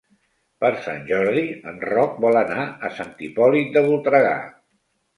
[0.63, 1.43] Per Sant Jordi
[1.73, 4.37] en Roc vol anar a Sant Hipòlit de Voltregà.